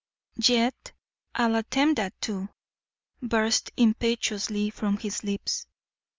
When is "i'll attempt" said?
1.35-1.97